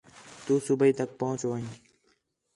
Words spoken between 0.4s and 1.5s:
تُو صُبیح تک پُہچ